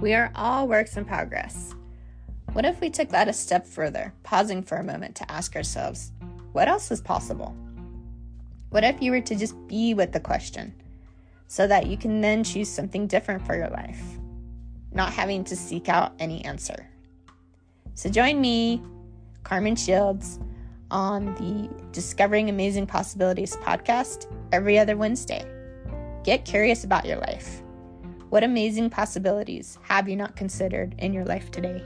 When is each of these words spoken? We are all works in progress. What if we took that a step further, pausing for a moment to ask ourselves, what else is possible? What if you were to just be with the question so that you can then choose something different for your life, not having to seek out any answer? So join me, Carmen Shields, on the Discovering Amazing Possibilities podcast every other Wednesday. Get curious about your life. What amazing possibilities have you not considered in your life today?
We 0.00 0.12
are 0.12 0.30
all 0.34 0.68
works 0.68 0.98
in 0.98 1.06
progress. 1.06 1.74
What 2.52 2.66
if 2.66 2.82
we 2.82 2.90
took 2.90 3.08
that 3.10 3.28
a 3.28 3.32
step 3.32 3.66
further, 3.66 4.12
pausing 4.24 4.62
for 4.62 4.76
a 4.76 4.84
moment 4.84 5.16
to 5.16 5.30
ask 5.32 5.56
ourselves, 5.56 6.12
what 6.52 6.68
else 6.68 6.90
is 6.90 7.00
possible? 7.00 7.56
What 8.68 8.84
if 8.84 9.00
you 9.00 9.10
were 9.10 9.22
to 9.22 9.34
just 9.34 9.54
be 9.68 9.94
with 9.94 10.12
the 10.12 10.20
question 10.20 10.74
so 11.48 11.66
that 11.66 11.86
you 11.86 11.96
can 11.96 12.20
then 12.20 12.44
choose 12.44 12.68
something 12.68 13.06
different 13.06 13.46
for 13.46 13.56
your 13.56 13.70
life, 13.70 14.02
not 14.92 15.14
having 15.14 15.44
to 15.44 15.56
seek 15.56 15.88
out 15.88 16.12
any 16.18 16.44
answer? 16.44 16.86
So 17.94 18.10
join 18.10 18.38
me, 18.38 18.82
Carmen 19.44 19.76
Shields, 19.76 20.38
on 20.90 21.34
the 21.36 21.70
Discovering 21.92 22.50
Amazing 22.50 22.86
Possibilities 22.86 23.56
podcast 23.56 24.30
every 24.52 24.78
other 24.78 24.98
Wednesday. 24.98 25.46
Get 26.22 26.44
curious 26.44 26.84
about 26.84 27.06
your 27.06 27.16
life. 27.16 27.62
What 28.28 28.42
amazing 28.42 28.90
possibilities 28.90 29.78
have 29.82 30.08
you 30.08 30.16
not 30.16 30.34
considered 30.34 30.96
in 30.98 31.12
your 31.12 31.24
life 31.24 31.52
today? 31.52 31.80